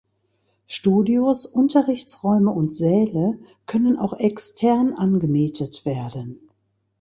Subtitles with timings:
[0.65, 6.39] Studios, Unterrichtsräume und Säle können auch extern angemietet werden.